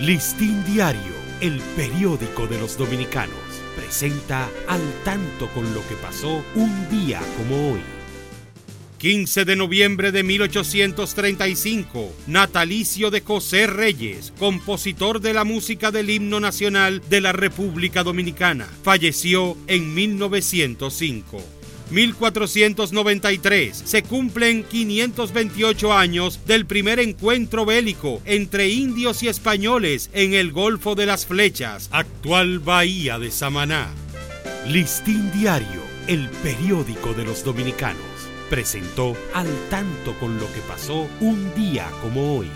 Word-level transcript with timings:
Listín 0.00 0.62
Diario, 0.66 1.14
el 1.40 1.58
periódico 1.74 2.46
de 2.46 2.58
los 2.58 2.76
dominicanos, 2.76 3.38
presenta 3.74 4.46
al 4.68 4.82
tanto 5.04 5.48
con 5.54 5.72
lo 5.72 5.80
que 5.88 5.94
pasó 5.94 6.44
un 6.54 6.88
día 6.90 7.18
como 7.38 7.72
hoy. 7.72 7.80
15 8.98 9.46
de 9.46 9.56
noviembre 9.56 10.12
de 10.12 10.22
1835, 10.22 12.12
natalicio 12.26 13.10
de 13.10 13.22
José 13.22 13.66
Reyes, 13.66 14.34
compositor 14.38 15.20
de 15.20 15.32
la 15.32 15.44
música 15.44 15.90
del 15.90 16.10
himno 16.10 16.40
nacional 16.40 17.00
de 17.08 17.22
la 17.22 17.32
República 17.32 18.02
Dominicana. 18.02 18.68
Falleció 18.82 19.56
en 19.66 19.94
1905. 19.94 21.55
1493 21.90 23.82
se 23.84 24.02
cumplen 24.02 24.64
528 24.64 25.92
años 25.92 26.40
del 26.46 26.66
primer 26.66 26.98
encuentro 26.98 27.64
bélico 27.64 28.20
entre 28.24 28.68
indios 28.68 29.22
y 29.22 29.28
españoles 29.28 30.10
en 30.12 30.34
el 30.34 30.52
Golfo 30.52 30.94
de 30.94 31.06
las 31.06 31.26
Flechas, 31.26 31.88
actual 31.92 32.58
Bahía 32.58 33.18
de 33.18 33.30
Samaná. 33.30 33.88
Listín 34.66 35.30
Diario, 35.32 35.82
el 36.08 36.28
periódico 36.42 37.14
de 37.14 37.24
los 37.24 37.44
dominicanos, 37.44 38.02
presentó 38.50 39.16
al 39.32 39.48
tanto 39.70 40.12
con 40.18 40.38
lo 40.38 40.52
que 40.52 40.60
pasó 40.68 41.08
un 41.20 41.54
día 41.54 41.88
como 42.02 42.38
hoy. 42.38 42.48